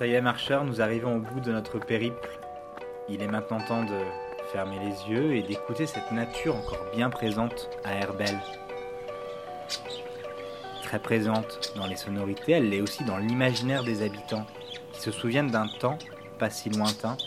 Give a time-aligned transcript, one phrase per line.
[0.00, 2.30] Ça y est, marcheurs, nous arrivons au bout de notre périple.
[3.10, 3.98] Il est maintenant temps de
[4.50, 8.34] fermer les yeux et d'écouter cette nature encore bien présente à Herbel.
[10.84, 14.46] Très présente dans les sonorités, elle l'est aussi dans l'imaginaire des habitants,
[14.94, 15.98] qui se souviennent d'un temps,
[16.38, 17.18] pas si lointain,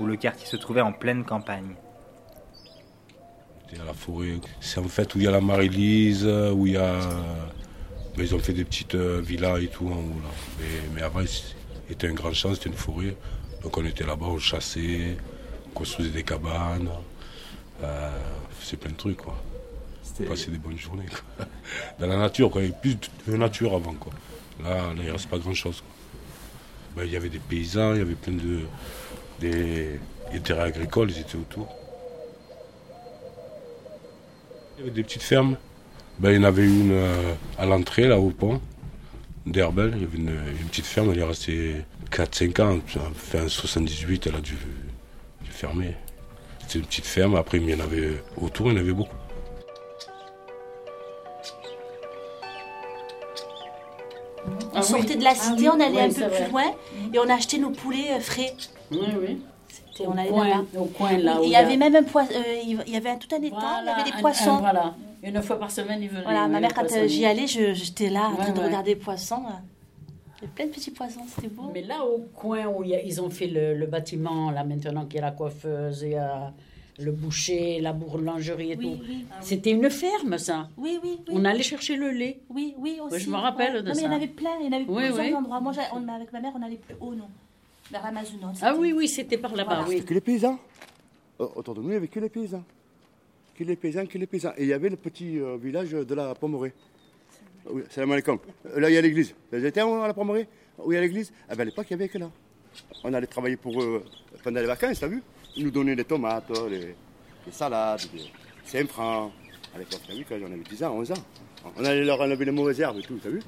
[0.00, 1.74] où le quartier se trouvait en pleine campagne.
[4.62, 6.98] C'est en fait où il y a la Marie-Lise, où il y a.
[8.16, 10.30] Mais ils ont fait des petites euh, villas et tout en haut là.
[10.58, 11.20] Mais, mais avant,
[11.88, 13.16] c'était un grand champ, c'était une forêt.
[13.62, 15.16] Donc on était là-bas, on chassait,
[15.68, 16.88] on construisait des cabanes.
[17.82, 18.10] Euh,
[18.60, 19.36] c'est plein de trucs quoi.
[20.20, 21.46] On passait des bonnes journées quoi.
[21.98, 24.12] Dans la nature quoi, il y avait plus de nature avant quoi.
[24.62, 25.82] Là, là il ne reste pas grand chose.
[26.96, 28.60] Ben, il y avait des paysans, il y avait plein de.
[29.40, 29.98] Des,
[30.30, 31.68] des terrains agricoles, ils étaient autour.
[34.76, 35.56] Il y avait des petites fermes.
[36.18, 38.60] Ben, il y en avait une euh, à l'entrée, là, au pont
[39.46, 39.92] d'Herbel.
[39.96, 41.76] Il y avait une, une petite ferme, elle est restée
[42.10, 42.80] 4-5 ans.
[43.14, 44.56] Fin 78, elle a dû,
[45.42, 45.96] dû fermer.
[46.60, 47.36] C'était une petite ferme.
[47.36, 49.16] Après, il y en avait autour, il y en avait beaucoup.
[54.74, 56.74] On sortait de la cité, on allait un peu plus loin
[57.12, 58.54] et on achetait nos poulets euh, frais.
[58.90, 59.42] Oui, oui.
[59.92, 61.38] C'était- on allait coin, au coin là.
[61.42, 62.32] Il y avait même un poisson,
[62.64, 64.50] il y avait un- tout un étang, il y avait des un- poissons.
[64.56, 64.94] un- voilà.
[65.22, 66.22] Une fois par semaine, ils venaient.
[66.24, 69.00] Voilà, ma mère, quand euh, j'y allais, j'étais là en Ouais, train de regarder les
[69.00, 69.44] poissons.
[69.46, 69.52] euh.
[70.38, 71.70] Il y avait plein de petits poissons, c'était beau.
[71.72, 74.64] Mais là, au coin où il y a- ils ont fait le, le bâtiment, là
[74.64, 76.26] maintenant, qui est la coiffeuse et euh,
[76.98, 79.02] le boucher, la boulangerie et Oui, tout.
[79.08, 79.24] oui.
[79.40, 80.68] C'était une ferme, ça.
[80.76, 81.34] Oui, oui, oui.
[81.36, 82.40] On allait chercher le lait.
[82.50, 83.20] Oui, oui, aussi.
[83.20, 83.82] je me rappelle ouais.
[83.82, 84.16] de non, mais il y en ça.
[84.16, 85.60] avait plein, il y en avait plusieurs endroits.
[85.60, 87.28] Moi, on- avec ma mère, on allait plus haut, non
[87.90, 88.12] Vers.
[88.62, 89.88] Ah oui, oui, c'était par là-bas, Voilà.
[89.88, 89.96] oui.
[89.96, 90.58] C'était que les paysans.
[91.40, 92.64] Euh, Autour de nous, il n'y avait que les paysans.
[93.54, 94.52] Que les paysans, que les paysans.
[94.56, 96.72] Et il y avait le petit euh, village de la Pommerée.
[97.66, 98.38] Oui, salam alaikum.
[98.66, 99.34] Euh, Là, il y a l'église.
[99.50, 100.48] Vous été à la Pommerée?
[100.78, 101.32] Où il y a l'église?
[101.48, 102.30] Ah ben, À l'époque, il n'y avait que là.
[103.04, 104.04] On allait travailler pour eux
[104.42, 105.22] pendant les vacances, t'as vu?
[105.56, 106.94] Ils nous donnaient des tomates, les,
[107.46, 108.22] les salades, des
[108.64, 109.32] 5 francs.
[109.74, 111.24] À l'époque, t'as vu, quand on avait 10 ans, 11 ans.
[111.76, 113.40] On allait leur enlever les mauvaises herbes et tout, t'as vu?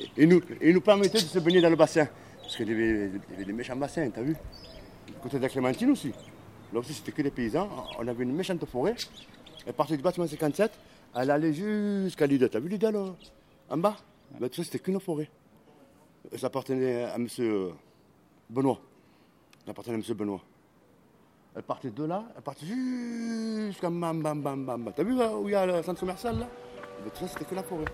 [0.00, 2.08] Et, et nous, et ils nous permettaient de se baigner dans le bassin.
[2.44, 4.36] Parce qu'il y avait, il y avait des méchants bassins, t'as vu
[5.06, 6.12] Du côté de la Clémentine aussi.
[6.72, 7.68] Là aussi, c'était que des paysans.
[7.98, 8.94] On avait une méchante forêt.
[9.66, 10.70] Elle partait du bâtiment 57,
[11.16, 12.48] elle allait jusqu'à l'île.
[12.50, 13.06] T'as vu l'île là
[13.70, 13.96] En bas?
[14.38, 15.30] Ben, Tout ça, c'était qu'une forêt.
[16.36, 17.26] Ça appartenait à M.
[18.50, 18.78] Benoît.
[19.64, 20.14] Ça appartenait à M.
[20.16, 20.40] Benoît.
[21.56, 24.84] Elle partait de là, elle partait jusqu'à bam, bam, bam, bam.
[24.84, 24.92] bam.
[24.94, 26.48] T'as vu là, où il y a le centre commercial là?
[27.04, 27.84] Ben, Tout ça, c'était que la forêt.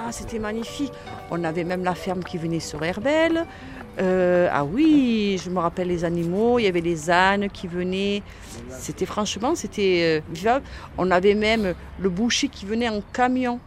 [0.00, 0.92] Ah, c'était magnifique.
[1.30, 3.46] On avait même la ferme qui venait sur Herbel.
[3.98, 6.58] Euh, ah oui, je me rappelle les animaux.
[6.58, 8.22] Il y avait les ânes qui venaient.
[8.70, 10.64] C'était franchement, c'était euh, vivable.
[10.98, 13.58] On avait même le boucher qui venait en camion.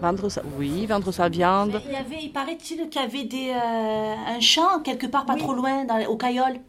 [0.00, 1.82] Vendre sa, oui, vendre sa viande.
[1.86, 5.36] Il y avait, il paraît-il qu'il y avait des, euh, un champ quelque part pas
[5.36, 6.60] trop loin, dans, au Caillol.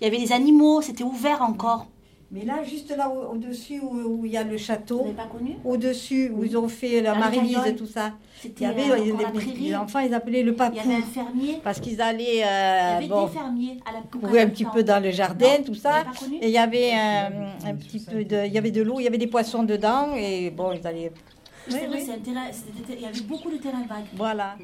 [0.00, 1.86] Il y avait des animaux, c'était ouvert encore.
[2.32, 5.04] Mais là, juste là au- au-dessus où, où il y a le château,
[5.64, 8.12] au-dessus où ils ont fait la Marie-Lise et tout ça,
[8.44, 8.96] il y avait euh,
[9.58, 10.90] les, enfants, ils appelaient le Il y avait papou.
[10.92, 11.60] un fermier.
[11.64, 14.64] Parce qu'ils allaient Il y euh, avait bon, des fermiers à la courir un petit
[14.64, 16.04] peu dans le jardin, Non, tout ça.
[16.40, 17.32] Et il y avait un,
[17.66, 20.14] un petit peu de, il y avait de l'eau, il y avait des poissons dedans
[20.16, 21.10] et bon, ils allaient.
[21.68, 22.50] C'est Oui, vrai, un terrain-
[22.90, 24.06] il y avait beaucoup de terrains vagues.
[24.14, 24.54] Voilà.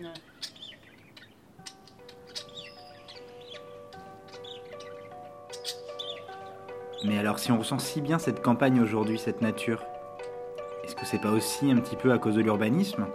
[7.04, 9.82] Mais alors, si on ressent si bien cette campagne aujourd'hui, cette nature,
[10.84, 13.06] est-ce que c'est pas aussi un petit peu à cause de l'urbanisme?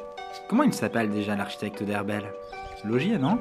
[0.48, 2.24] Comment il s'appelle déjà l'architecte d'Herbel?
[2.84, 3.40] Logier, non?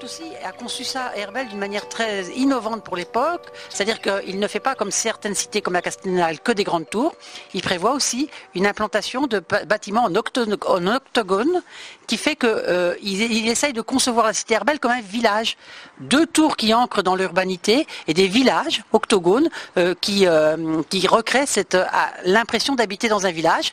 [0.00, 4.46] L'architecte aussi a conçu ça Herbel d'une manière très innovante pour l'époque, c'est-à-dire qu'il ne
[4.46, 7.14] fait pas comme certaines cités comme la Castellane que des grandes tours,
[7.54, 11.62] il prévoit aussi une implantation de bâtiments en, octo- en octogone
[12.06, 15.56] qui fait qu'il il, il essaye de concevoir la cité Herbel comme un village.
[16.00, 19.48] Deux tours qui ancrent dans l'urbanité et des villages octogones
[19.78, 21.84] euh, qui, euh, qui recréent euh,
[22.24, 23.72] l'impression d'habiter dans un village.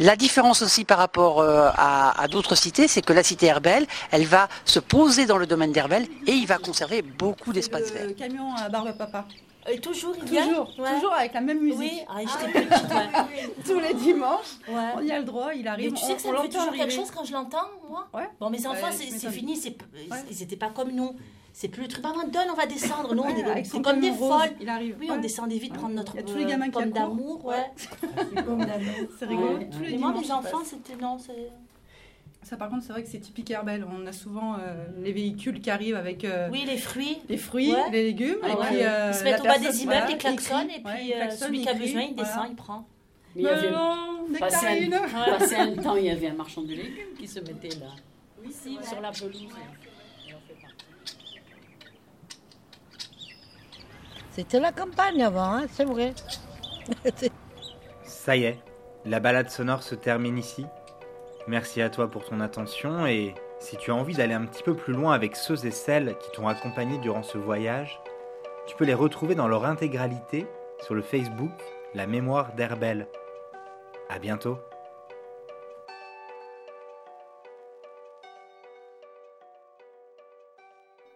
[0.00, 3.86] La différence aussi par rapport euh, à, à d'autres cités, c'est que la cité Herbel,
[4.10, 8.06] elle va se poser dans le domaine d'Herbel et il va conserver beaucoup d'espace vert.
[8.06, 9.26] Le camion à Barbe Papa.
[9.70, 10.94] Et toujours, il vient Toujours, Ouais.
[10.94, 11.78] toujours avec la même musique.
[11.78, 13.54] Oui, ah, petite, ouais.
[13.66, 14.92] Tous les dimanches, Ouais.
[14.96, 15.92] on y a le droit, il arrive.
[15.92, 18.08] Mais tu on- sais que ça me fait toujours quelque chose quand je l'entends, moi?
[18.14, 18.28] Ouais.
[18.40, 19.60] Bon, mes enfants, c'est fini,
[20.30, 21.14] ils n'étaient pas comme nous.
[21.60, 22.02] C'est plus le truc.
[22.02, 23.14] Maman, donne, on va descendre.
[23.14, 24.56] Nous, on est c'est comme des rose, folles.
[24.62, 24.96] Il arrive.
[24.98, 25.16] Oui, Ouais.
[25.18, 27.44] on descendait vite prendre notre Il y a tous les euh, gamins qui pomme d'amour.
[27.44, 27.66] Ouais.
[29.18, 29.58] C'est rigolo.
[29.58, 29.68] Ouais.
[29.70, 30.96] Tous les Mais moi, mes enfants, c'était.
[30.96, 31.50] Non, c'est.
[32.44, 33.84] Ça, par contre, c'est vrai que c'est typique Herbel.
[33.86, 37.18] On a souvent euh, les véhicules qui arrivent avec euh, Oui, les fruits.
[37.28, 37.90] les fruits, Ouais.
[37.92, 38.38] les légumes.
[38.42, 38.66] Ah et ouais.
[38.68, 40.82] puis, euh, Ils se mettent au bas des immeubles, voilà, ils klaxonnent, et.
[40.82, 42.28] Ouais, puis klaxonne, celui qui a crie, besoin, il voilà.
[42.30, 42.88] descend, il prend.
[43.36, 43.96] Mais il y avait- Non,
[44.38, 45.38] Passé un, nectarine.
[45.38, 47.88] passé un temps, il y avait un marchand de légumes qui se mettait là,
[48.82, 49.46] sur la pelouse.
[54.40, 56.14] C'était la campagne avant, hein, c'est vrai.
[58.02, 58.58] Ça y est,
[59.04, 60.64] la balade sonore se termine ici.
[61.46, 64.74] Merci à toi pour ton attention et si tu as envie d'aller un petit peu
[64.74, 68.00] plus loin avec ceux et celles qui t'ont accompagné durant ce voyage,
[68.66, 70.46] tu peux les retrouver dans leur intégralité
[70.86, 71.52] sur le Facebook
[71.94, 73.08] La Mémoire d'Herbel.
[74.08, 74.56] À bientôt.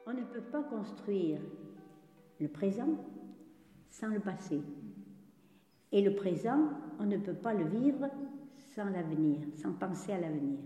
[0.07, 1.41] On ne peut pas construire
[2.41, 2.89] le présent
[3.91, 4.61] sans le passé.
[5.93, 8.09] Et le présent, on ne peut pas le vivre
[8.75, 10.59] sans l'avenir, sans penser à l'avenir.